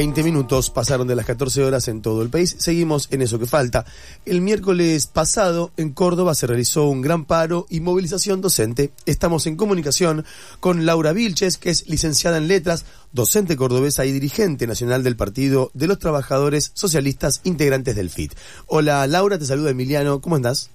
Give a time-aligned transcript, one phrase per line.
[0.00, 2.56] 20 minutos pasaron de las 14 horas en todo el país.
[2.58, 3.84] Seguimos en eso que falta.
[4.24, 8.92] El miércoles pasado en Córdoba se realizó un gran paro y movilización docente.
[9.04, 10.24] Estamos en comunicación
[10.58, 15.70] con Laura Vilches, que es licenciada en letras, docente cordobesa y dirigente nacional del Partido
[15.74, 18.32] de los Trabajadores Socialistas Integrantes del FIT.
[18.68, 20.22] Hola Laura, te saluda Emiliano.
[20.22, 20.70] ¿Cómo estás?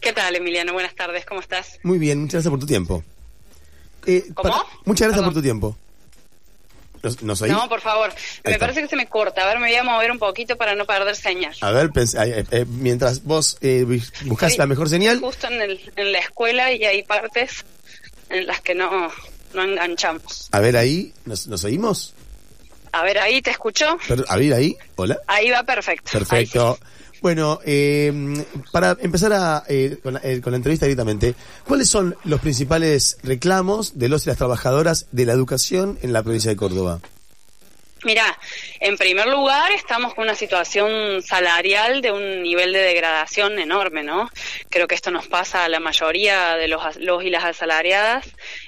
[0.00, 0.72] ¿Qué tal, Emiliano?
[0.72, 1.78] Buenas tardes, ¿cómo estás?
[1.82, 3.04] Muy bien, muchas gracias por tu tiempo.
[4.06, 4.54] Eh, ¿Cómo?
[4.86, 5.76] muchas gracias por tu tiempo.
[7.48, 8.12] No, por favor.
[8.44, 9.42] me parece que se me corta.
[9.42, 11.54] A ver, me voy a mover un poquito para no perder señal.
[11.60, 13.84] A ver, eh, eh, mientras vos eh,
[14.24, 15.20] buscas la mejor señal.
[15.20, 17.64] Justo en, el, en la escuela y hay partes
[18.30, 19.12] en las que no,
[19.52, 20.48] no enganchamos.
[20.52, 22.14] A ver, ahí, ¿nos, nos oímos?
[22.92, 23.98] A ver, ahí, ¿te escucho?
[24.28, 25.18] a ver, ahí, hola.
[25.26, 26.12] Ahí va perfecto.
[26.12, 26.78] Perfecto.
[27.24, 28.12] Bueno, eh,
[28.70, 31.34] para empezar a, eh, con, la, eh, con, la, entrevista directamente,
[31.66, 36.22] ¿cuáles son los principales reclamos de los y las trabajadoras de la educación en la
[36.22, 37.00] provincia de Córdoba?
[38.04, 38.38] Mira,
[38.78, 44.28] en primer lugar estamos con una situación salarial de un nivel de degradación enorme, ¿no?
[44.68, 48.26] Creo que esto nos pasa a la mayoría de los, los y las asalariadas,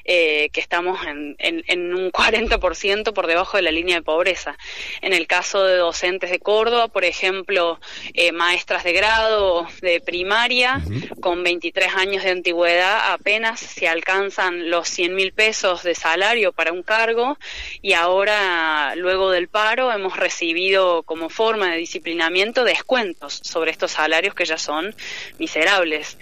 [0.08, 4.56] eh, que estamos en, en, un 40% por debajo de la línea de pobreza.
[5.00, 7.80] En el caso de docentes de Córdoba, por ejemplo,
[8.14, 10.80] eh, maestras de grado de primaria,
[11.20, 16.72] con 23 años de antigüedad, apenas se alcanzan los 100 mil pesos de salario para
[16.72, 17.36] un cargo
[17.82, 24.34] y ahora, luego del paro hemos recibido como forma de disciplinamiento descuentos sobre estos salarios
[24.34, 24.94] que ya son
[25.38, 26.16] miserables.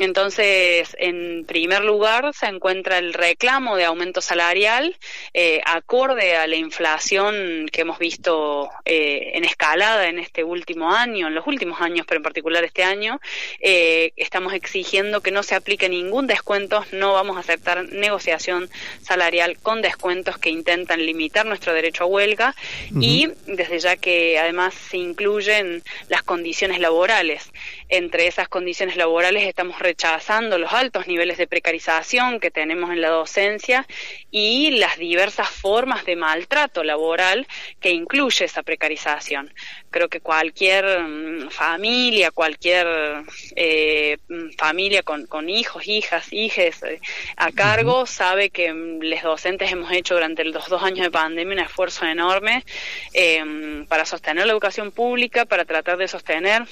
[0.00, 4.96] Entonces, en primer lugar, se encuentra el reclamo de aumento salarial
[5.34, 11.28] eh, acorde a la inflación que hemos visto eh, en escalada en este último año,
[11.28, 13.20] en los últimos años, pero en particular este año.
[13.60, 18.70] Eh, estamos exigiendo que no se aplique ningún descuento, no vamos a aceptar negociación
[19.02, 22.54] salarial con descuentos que intentan limitar nuestro derecho a huelga
[22.98, 27.52] y desde ya que además se incluyen las condiciones laborales.
[27.90, 33.08] Entre esas condiciones laborales estamos rechazando los altos niveles de precarización que tenemos en la
[33.08, 33.88] docencia
[34.30, 37.48] y las diversas formas de maltrato laboral
[37.80, 39.52] que incluye esa precarización.
[39.90, 42.86] Creo que cualquier mm, familia, cualquier
[43.56, 47.00] eh, mm, familia con, hijos, hijas, hijes eh,
[47.36, 51.54] a cargo sabe que mm, los docentes hemos hecho durante los dos años de pandemia
[51.54, 52.64] un esfuerzo enorme
[53.12, 56.62] eh, para sostener la educación pública, para tratar de sostener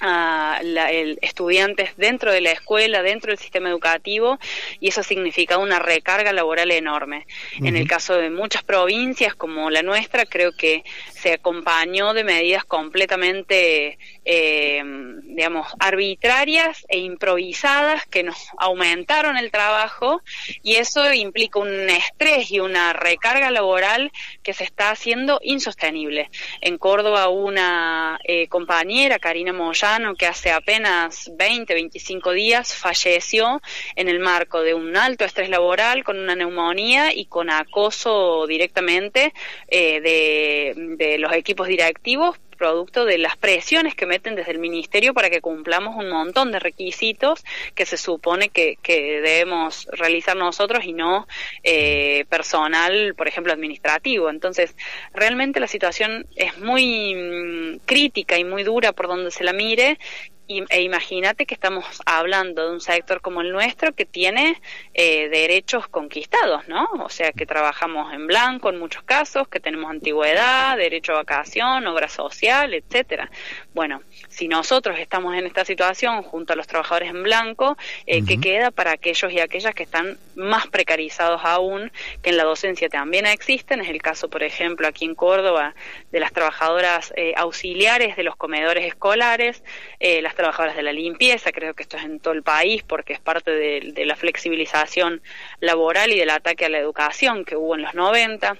[0.00, 4.38] a la, el, estudiantes dentro de la escuela, dentro del sistema educativo,
[4.80, 7.26] y eso significa una recarga laboral enorme.
[7.60, 12.64] En el caso de muchas provincias como la nuestra, creo que se acompañó de medidas
[12.64, 13.98] completamente,
[14.30, 14.82] eh,
[15.22, 20.20] digamos, arbitrarias e improvisadas que nos aumentaron el trabajo
[20.62, 24.12] y eso implica un estrés y una recarga laboral
[24.42, 26.30] que se está haciendo insostenible.
[26.60, 33.62] En Córdoba una eh, compañera, Karina Moya, que hace apenas 20, 25 días falleció
[33.96, 39.32] en el marco de un alto estrés laboral con una neumonía y con acoso directamente
[39.68, 45.14] eh, de, de los equipos directivos producto de las presiones que meten desde el ministerio
[45.14, 50.84] para que cumplamos un montón de requisitos que se supone que, que debemos realizar nosotros
[50.84, 51.26] y no
[51.62, 54.28] eh, personal, por ejemplo, administrativo.
[54.28, 54.76] Entonces,
[55.14, 59.98] realmente la situación es muy mm, crítica y muy dura por donde se la mire
[60.48, 64.60] e imagínate que estamos hablando de un sector como el nuestro que tiene
[64.94, 66.88] eh, derechos conquistados, ¿no?
[67.04, 71.86] O sea, que trabajamos en blanco en muchos casos, que tenemos antigüedad, derecho a vacación,
[71.86, 73.30] obra social, etcétera.
[73.74, 77.76] Bueno, si nosotros estamos en esta situación junto a los trabajadores en blanco,
[78.06, 81.92] eh, ¿qué queda para aquellos y aquellas que están más precarizados aún,
[82.22, 83.82] que en la docencia también existen?
[83.82, 85.74] Es el caso, por ejemplo, aquí en Córdoba,
[86.10, 89.62] de las trabajadoras eh, auxiliares de los comedores escolares,
[90.00, 93.12] eh, las trabajadoras de la limpieza, creo que esto es en todo el país porque
[93.12, 95.20] es parte de, la flexibilización
[95.58, 98.56] laboral y del ataque a la educación que hubo en los 90.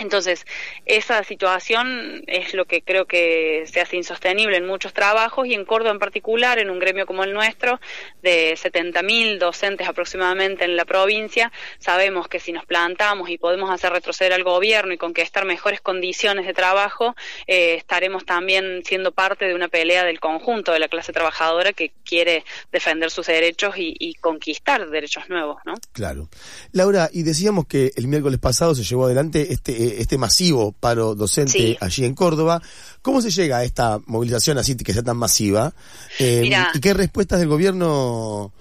[0.00, 0.46] Entonces,
[0.86, 5.64] esa situación es lo que creo que se hace insostenible en muchos trabajos y en
[5.64, 7.80] Córdoba en particular, en un gremio como el nuestro,
[8.22, 13.92] de 70.000 docentes aproximadamente en la provincia, sabemos que si nos plantamos y podemos hacer
[13.92, 17.14] retroceder al gobierno y conquistar mejores condiciones de trabajo,
[17.46, 21.92] eh, estaremos también siendo parte de una pelea del conjunto de la clase trabajadora que
[22.04, 25.74] quiere defender sus derechos y, conquistar derechos nuevos, ¿no?
[25.92, 26.28] Claro.
[26.72, 31.76] Laura, y decíamos que el miércoles pasado se llevó adelante este este masivo paro docente
[31.80, 32.60] allí en Córdoba.
[33.02, 35.72] ¿Cómo se llega a esta movilización así que sea tan masiva?
[36.18, 38.52] Eh, ¿Y qué respuestas del gobierno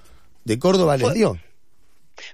[0.45, 1.37] de Córdoba les dio?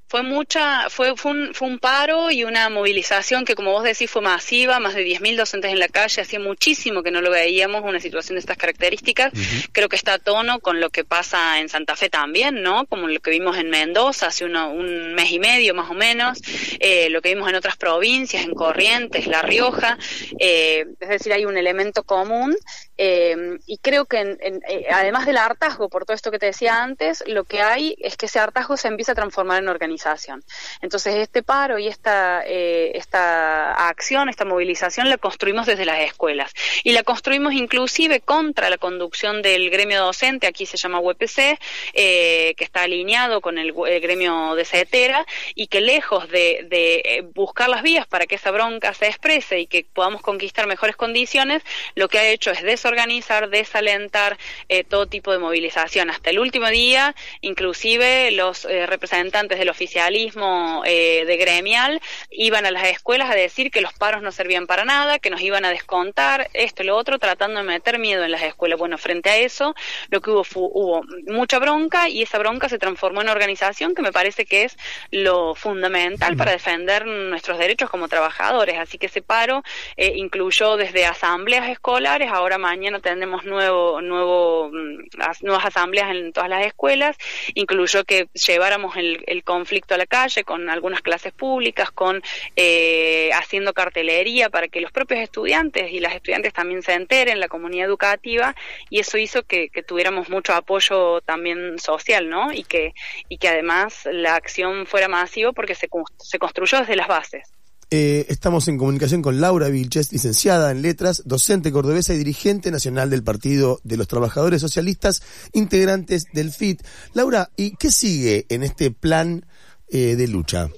[0.08, 4.10] Fue mucha, fue, fue un, fue, un, paro y una movilización que, como vos decís,
[4.10, 7.84] fue masiva, más de 10.000 docentes en la calle, hacía muchísimo que no lo veíamos,
[7.84, 9.32] una situación de estas características.
[9.72, 12.86] Creo que está a tono con lo que pasa en Santa Fe también, ¿no?
[12.86, 16.42] Como lo que vimos en Mendoza hace un mes y medio más o menos,
[16.80, 19.98] eh, lo que vimos en otras provincias, en Corrientes, La Rioja,
[20.40, 22.56] eh, es decir, hay un elemento común
[22.98, 27.24] eh, y creo que eh, además del hartazgo, por todo esto que te decía antes,
[27.28, 30.44] lo que hay es que ese hartazgo se empieza a transformar en organización.
[30.82, 36.52] Entonces, este paro y esta, eh, esta acción, esta movilización, la construimos desde las escuelas.
[36.84, 41.60] Y la construimos inclusive contra la conducción del gremio docente, aquí se llama UPC,
[41.94, 47.84] que está alineado con el, gremio de CETERA, y que lejos de, de buscar las
[47.84, 51.64] vías para que esa bronca se exprese y que podamos conquistar mejores condiciones,
[51.96, 54.38] lo que ha hecho es desorganizar, desalentar
[54.70, 56.10] eh, todo tipo de movilización.
[56.10, 62.02] Hasta el último día, inclusive los eh, representantes del oficialismo eh, de gremial
[62.38, 65.42] iban a las escuelas a decir que los paros no servían para nada, que nos
[65.42, 68.80] iban a descontar esto y lo otro, tratando de meter miedo en las escuelas.
[68.80, 69.76] Bueno, frente a eso,
[70.10, 74.02] lo que hubo fue, hubo mucha bronca y esa bronca se transformó en organización, que
[74.02, 74.78] me parece que es
[75.12, 78.78] lo fundamental para defender nuestros derechos como trabajadores.
[78.78, 79.64] Así que ese paro
[79.98, 85.06] incluyó desde asambleas escolares, ahora mañana tendremos nuevo, nuevo, mm,
[85.42, 87.18] nuevas asambleas en todas las escuelas,
[87.54, 92.24] incluyó que lleváramos el, conflicto a la calle con algunas clases públicas, con
[92.56, 97.48] eh, haciendo cartelería para que los propios estudiantes y las estudiantes también se enteren, la
[97.48, 98.56] comunidad educativa,
[98.90, 102.52] y eso hizo que, tuviéramos mucho apoyo también social, ¿no?
[102.52, 102.94] Y que,
[103.30, 105.88] y que además la acción fuera masiva porque se,
[106.18, 107.56] se construyó desde las bases.
[107.92, 113.10] Eh, estamos en comunicación con Laura Vilches, licenciada en letras, docente cordobesa y dirigente nacional
[113.10, 115.22] del Partido de los Trabajadores Socialistas,
[115.54, 116.82] integrantes del FIT.
[117.14, 119.46] Laura, ¿y qué sigue en este plan
[119.88, 120.70] eh, de lucha?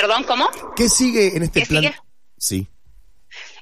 [0.00, 0.50] Perdón, ¿cómo?
[0.74, 1.84] ¿Qué sigue en este plan?
[2.36, 2.66] Sí.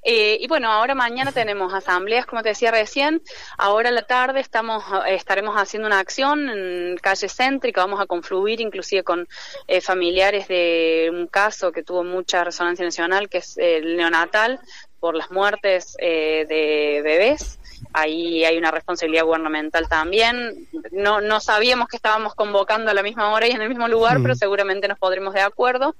[0.03, 3.23] Eh, y bueno, ahora mañana tenemos asambleas, como te decía recién.
[3.59, 7.83] Ahora a la tarde estamos, eh, estaremos haciendo una acción en calle céntrica.
[7.83, 9.29] Vamos a confluir inclusive con
[9.69, 14.59] eh, familiares de un caso que tuvo mucha resonancia nacional, que es el neonatal,
[15.01, 17.59] por las muertes de bebés
[17.93, 20.69] ahí hay una responsabilidad gubernamental también.
[20.91, 24.19] No, no sabíamos que estábamos convocando a la misma hora y en el mismo lugar,
[24.23, 25.95] pero seguramente nos podremos de acuerdo.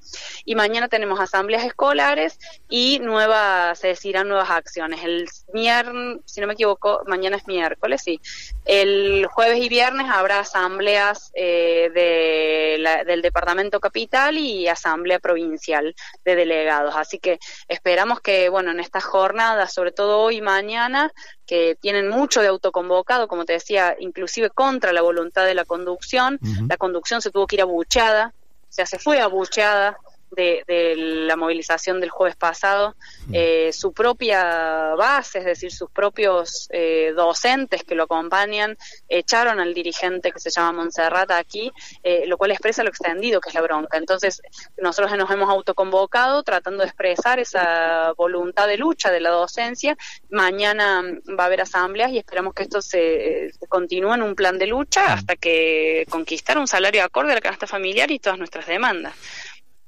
[0.45, 2.39] Y mañana tenemos asambleas escolares
[2.69, 5.03] y nuevas, se decidirán nuevas acciones.
[5.05, 8.21] El viernes, si no me equivoco, mañana es miércoles, sí.
[8.65, 12.73] El jueves y viernes habrá asambleas eh, de
[13.07, 15.95] del departamento capital y asamblea provincial
[16.25, 16.95] de delegados.
[16.97, 17.39] Así que
[17.69, 21.13] esperamos que, bueno, en esta jornada, sobre todo hoy y mañana,
[21.47, 26.39] que tienen mucho de autoconvocado, como te decía, inclusive contra la voluntad de la conducción.
[26.69, 29.99] La conducción se tuvo que ir abucheada, o sea, se fue abucheada
[30.35, 32.97] de, la movilización del jueves pasado,
[33.33, 38.77] eh, su propia base, es decir, sus propios eh, docentes que lo acompañan,
[39.09, 43.51] echaron al dirigente que se llama Montserrat aquí, eh, lo cual expresa lo extendido que
[43.51, 43.99] es la bronca.
[43.99, 44.43] Entonces,
[44.77, 49.97] nosotros nos hemos autoconvocado tratando de expresar esa voluntad de lucha de la docencia.
[50.31, 51.03] Mañana
[51.39, 54.67] va a haber asambleas y esperamos que esto se, se continúe en un plan de
[54.67, 59.15] lucha hasta que conquistar un salario acorde a la canasta familiar y todas nuestras demandas.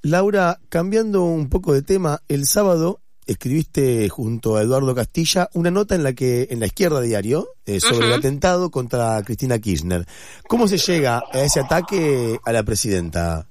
[0.04, 5.94] Laura, cambiando un poco de tema, el sábado escribiste junto a Eduardo Castilla una nota
[5.94, 10.04] en la que en la izquierda diario eh, sobre el atentado contra Cristina Kirchner.
[10.46, 13.46] ¿Cómo se llega a ese ataque a la presidenta?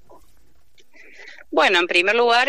[1.50, 2.48] Bueno, en primer lugar,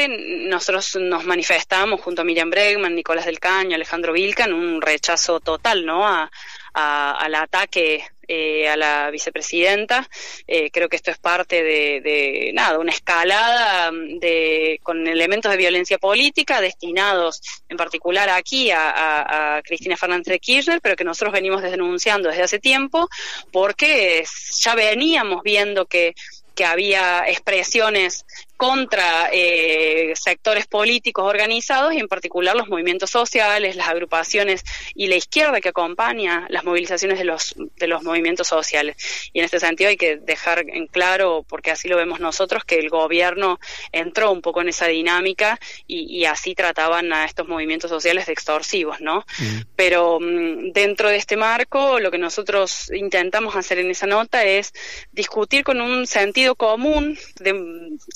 [0.50, 5.40] nosotros nos manifestamos junto a Miriam Bregman, Nicolás del Caño, Alejandro Vilca en un rechazo
[5.40, 6.06] total, ¿no?
[6.06, 6.30] A,
[6.74, 10.08] al ataque eh, a la vicepresidenta.
[10.46, 15.58] Eh, creo que esto es parte de, nada, una escalada mm, de, con elementos de
[15.58, 21.62] violencia política destinados en particular aquí a, Cristina Fernández de Kirchner, pero que nosotros venimos
[21.62, 23.08] denunciando desde hace tiempo
[23.52, 24.24] porque
[24.60, 26.14] ya veníamos viendo que
[26.54, 28.24] que había expresiones
[28.56, 35.16] contra eh, sectores políticos organizados y en particular los movimientos sociales, las agrupaciones y la
[35.16, 38.96] izquierda que acompaña las movilizaciones de los de los movimientos sociales.
[39.32, 42.78] Y en este sentido hay que dejar en claro, porque así lo vemos nosotros, que
[42.78, 43.58] el gobierno
[43.92, 49.00] entró un poco en esa dinámica y, así trataban a estos movimientos sociales de extorsivos,
[49.00, 49.24] ¿no?
[49.38, 49.60] Mm.
[49.76, 54.72] Pero mm, dentro de este marco, lo que nosotros intentamos hacer en esa nota es
[55.12, 57.52] discutir con un sentido común de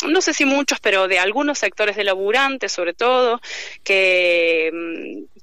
[0.07, 3.41] no sé si muchos, pero de algunos sectores de laburantes sobre todo,
[3.83, 5.39] que mm,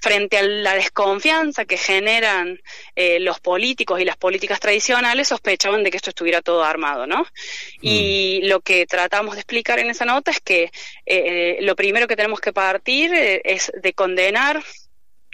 [0.00, 2.60] frente a la desconfianza que generan
[2.94, 7.26] eh, los políticos y las políticas tradicionales, sospechaban de que esto estuviera todo armado, ¿no?
[7.80, 8.46] Y mm.
[8.46, 10.70] lo que tratamos de explicar en esa nota es que
[11.06, 14.62] eh, lo primero que tenemos que partir es de condenar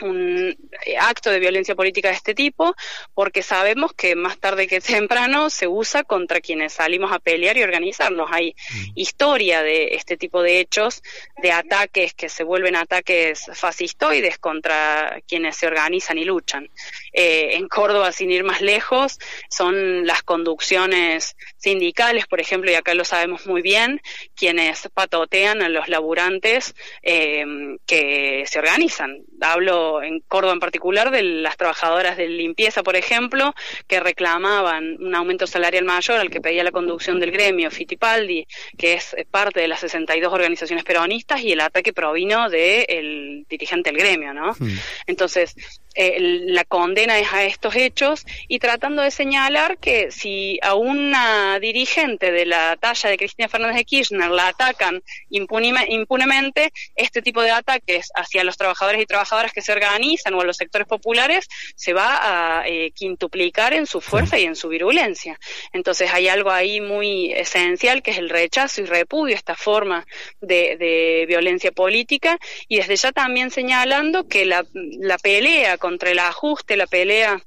[0.03, 0.57] un
[0.99, 2.75] acto de violencia política de este tipo,
[3.15, 7.63] porque sabemos que más tarde que temprano se usa contra quienes salimos a pelear y
[7.63, 8.29] organizarnos.
[8.33, 8.55] Hay
[8.95, 11.03] historia de este tipo de hechos,
[11.43, 16.71] de ataques que se vuelven ataques fascistoides contra quienes se organizan y luchan.
[17.15, 19.19] Eh, en Córdoba, sin ir más lejos,
[19.49, 24.01] son las conducciones sindicales, por ejemplo, y acá lo sabemos muy bien,
[24.35, 27.45] quienes patotean a los laburantes eh,
[27.87, 29.23] que se organizan.
[29.41, 33.55] Hablo en Córdoba en particular de las trabajadoras de limpieza, por ejemplo,
[33.87, 38.95] que reclamaban un aumento salarial mayor al que pedía la conducción del gremio Fittipaldi, que
[38.95, 44.35] es parte de las 62 organizaciones peronistas, y el ataque provino del dirigente del gremio,
[44.35, 44.53] ¿no?
[44.59, 44.77] Hmm.
[45.07, 45.55] Entonces,
[45.95, 46.17] eh,
[46.47, 52.33] la condena es a estos hechos y tratando de señalar que si a una dirigente
[52.33, 58.11] de la talla de Cristina Fernández de Kirchner la atacan impunemente, este tipo de ataques
[58.15, 61.47] hacia los trabajadores y trabajadoras que se organizan o a los sectores populares
[61.77, 65.39] se va a eh, quintuplicar en su fuerza y en su virulencia.
[65.73, 70.07] Entonces hay algo ahí muy esencial que es el rechazo y repudio a esta forma
[70.41, 76.19] de, de violencia política y desde ya también señalando que la, la pelea contra el
[76.19, 77.43] ajuste, la pelea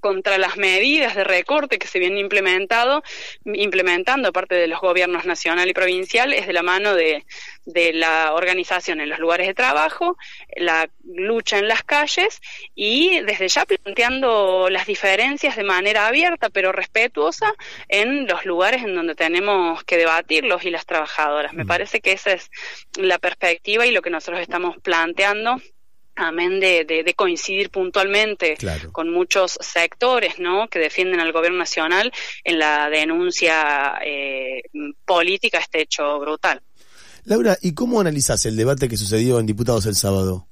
[0.00, 3.04] contra las medidas de recorte que se vienen implementado,
[3.44, 7.24] implementando aparte de los gobiernos nacional y provincial, es de la mano de,
[7.66, 10.16] de la organización en los lugares de trabajo,
[10.56, 12.40] la lucha en las calles
[12.74, 17.52] y desde ya planteando las diferencias de manera abierta pero respetuosa
[17.88, 21.52] en los lugares en donde tenemos que debatirlos y las trabajadoras.
[21.52, 21.68] Me mm.
[21.68, 22.50] parece que esa es
[22.96, 25.60] la perspectiva y lo que nosotros estamos planteando
[26.20, 28.56] amén de, coincidir puntualmente
[28.92, 30.68] con muchos sectores ¿no?
[30.68, 32.12] que defienden al gobierno nacional
[32.44, 34.62] en la denuncia eh,
[35.04, 36.62] política a este hecho brutal.
[37.24, 40.46] Laura, ¿y cómo analizás el debate que sucedió en Diputados el sábado?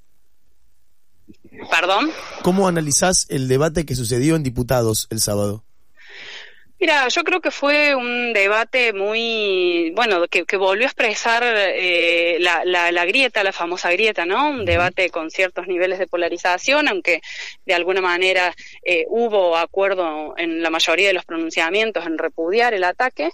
[1.70, 2.10] ¿Perdón?
[2.42, 5.64] ¿Cómo analizás el debate que sucedió en Diputados el sábado?
[6.80, 12.64] Mira, yo creo que fue un debate muy, bueno, que, volvió a expresar eh, la,
[12.64, 14.50] la, grieta, la famosa grieta, ¿no?
[14.50, 17.20] Un debate con ciertos niveles de polarización, aunque
[17.66, 18.54] de alguna manera
[18.84, 23.30] eh, hubo acuerdo en la mayoría de los pronunciamientos en repudiar el ataque,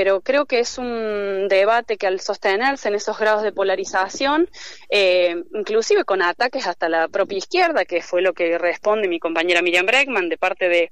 [0.00, 4.48] pero creo que es un debate que al sostenerse en esos grados de polarización,
[4.88, 9.60] eh, inclusive con ataques hasta la propia izquierda, que fue lo que responde mi compañera
[9.60, 10.90] Miriam Bregman de parte de,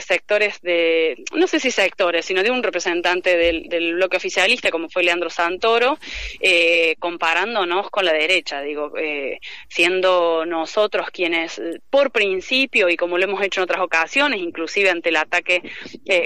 [0.00, 5.02] sectores de, no sé si sectores, sino de un representante del, bloque oficialista como fue
[5.02, 5.98] Leandro Santoro,
[6.40, 13.24] eh, comparándonos con la derecha, digo, eh, siendo nosotros quienes por principio y como lo
[13.24, 15.60] hemos hecho en otras ocasiones, inclusive ante el ataque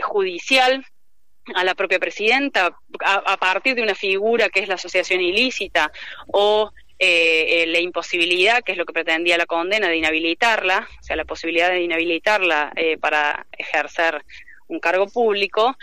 [0.03, 0.85] judicial,
[1.55, 5.91] a la propia presidenta a, partir de una figura que es la asociación ilícita
[6.29, 11.03] o eh, eh, la imposibilidad, que es lo que pretendía la condena, de inhabilitarla, o
[11.03, 14.25] sea, la posibilidad de inhabilitarla eh, para ejercer
[14.69, 15.77] un cargo público,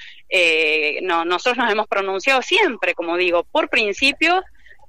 [1.04, 4.42] no, nosotros nos hemos pronunciado siempre, como digo, por principio,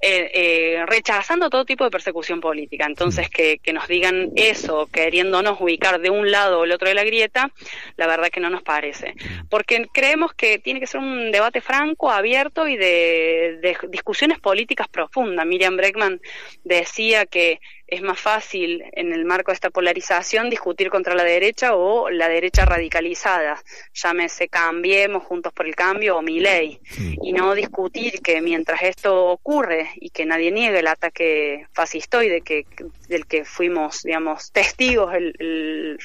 [0.03, 2.87] eh, eh, rechazando todo tipo de persecución política.
[2.87, 3.31] Entonces, mm.
[3.31, 7.05] que, que, nos digan eso, queriéndonos ubicar de un lado o el otro de la
[7.05, 7.51] grieta,
[7.97, 9.13] la verdad que no nos parece.
[9.13, 9.49] Mm.
[9.51, 14.89] Porque creemos que tiene que ser un debate franco, abierto y de, de discusiones políticas
[14.89, 15.45] profundas.
[15.45, 16.21] Miriam Breckman
[16.65, 21.75] decía que es más fácil en el marco de esta polarización discutir contra la derecha
[21.75, 26.81] o la derecha radicalizada, llámese Cambiemos, Juntos por el Cambio o Mi Ley,
[27.23, 32.65] y no discutir que mientras esto ocurre y que nadie niegue el ataque fascistoide que,
[33.09, 35.13] del que fuimos, digamos, testigos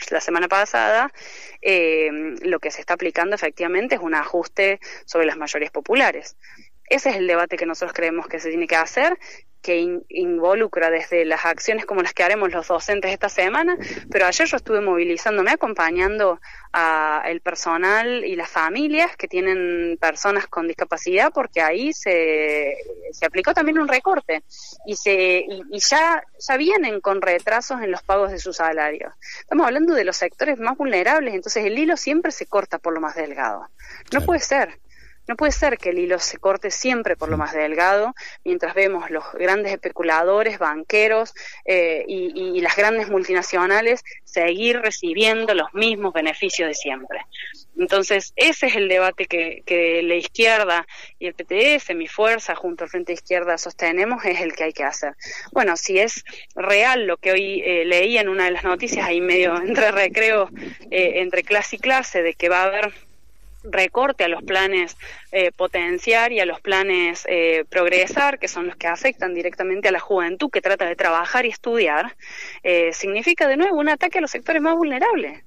[0.09, 1.11] la semana pasada,
[1.61, 2.09] eh,
[2.41, 6.35] lo que se está aplicando efectivamente es un ajuste sobre las mayorías populares.
[6.87, 9.17] Ese es el debate que nosotros creemos que se tiene que hacer
[9.65, 13.75] que involucra desde las acciones como las que haremos los docentes esta semana,
[14.11, 16.39] pero ayer yo estuve movilizándome, acompañando
[16.71, 22.77] a el personal y las familias que tienen personas con discapacidad, porque ahí se,
[23.11, 24.43] se aplicó también un recorte
[24.85, 29.15] y, se, y, ya, ya vienen con retrasos en los pagos de sus salarios.
[29.39, 33.01] Estamos hablando de los sectores más vulnerables, entonces el hilo siempre se corta por lo
[33.01, 33.67] más delgado.
[34.13, 34.77] No puede ser.
[35.27, 38.13] No puede ser que el hilo se corte siempre por lo más delgado,
[38.43, 41.33] mientras vemos los grandes especuladores, banqueros
[41.65, 47.19] eh, y, las grandes multinacionales seguir recibiendo los mismos beneficios de siempre.
[47.77, 50.87] Entonces, ese es el debate que, que la izquierda
[51.19, 54.83] y el PTS, mi fuerza, junto al Frente Izquierda, sostenemos, es el que hay que
[54.83, 55.13] hacer.
[55.51, 56.23] Bueno, si es
[56.55, 60.49] real lo que hoy eh, leí en una de las noticias, ahí medio entre recreo,
[60.91, 62.93] eh, entre clase y clase, de que va a haber
[63.69, 64.95] recorte a los planes
[65.31, 69.91] eh, potenciar y a los planes eh, progresar, que son los que afectan directamente a
[69.91, 72.15] la juventud que trata de trabajar y estudiar,
[72.63, 75.43] eh, significa de nuevo un ataque a los sectores más vulnerables.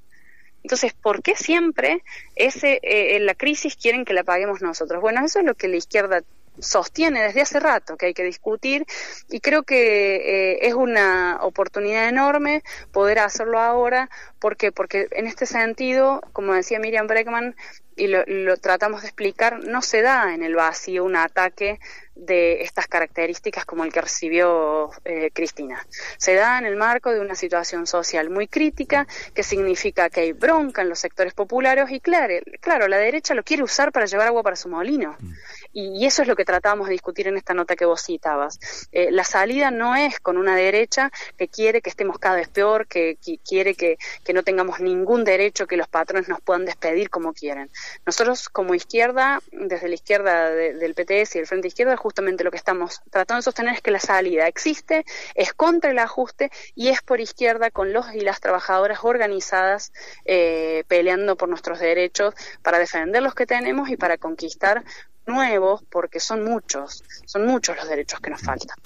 [0.62, 2.02] Entonces, ¿por qué siempre
[2.34, 2.80] ese,
[3.20, 5.00] la crisis quieren que la paguemos nosotros?
[5.00, 6.22] Bueno, eso es lo que la izquierda
[6.58, 8.84] sostiene desde hace rato que hay que discutir
[9.30, 14.10] y creo que es una oportunidad enorme poder hacerlo ahora.
[14.40, 14.72] ¿Por qué?
[14.72, 17.54] Porque en este sentido, como decía Miriam Breckman,
[17.98, 21.78] y lo, lo, tratamos de explicar, no se da en el vacío un ataque
[22.18, 25.86] de estas características como el que recibió eh, Cristina.
[26.16, 30.32] Se da en el marco de una situación social muy crítica que significa que hay
[30.32, 34.26] bronca en los sectores populares y claro, claro la derecha lo quiere usar para llevar
[34.26, 35.16] agua para su molino.
[35.20, 35.32] Mm.
[35.72, 38.58] Y, eso es lo que tratamos de discutir en esta nota que vos citabas.
[38.90, 42.86] Eh, la salida no es con una derecha que quiere que estemos cada vez peor,
[42.86, 47.34] que, quiere que, que no tengamos ningún derecho, que los patrones nos puedan despedir como
[47.34, 47.70] quieren.
[48.06, 52.56] Nosotros como izquierda, desde la izquierda del PTS y el Frente Izquierda, justamente lo que
[52.56, 55.04] estamos tratando de sostener es que la salida existe,
[55.34, 59.92] es contra el ajuste y es por izquierda con los y las trabajadoras organizadas
[60.24, 64.84] eh, peleando por nuestros derechos para defender los que tenemos y para conquistar
[65.26, 68.76] nuevos, porque son muchos, son muchos los derechos que nos faltan.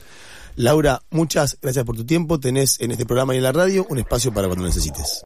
[0.56, 2.38] Laura, muchas gracias por tu tiempo.
[2.38, 5.21] Tenés en este programa y en la radio un espacio para cuando necesites.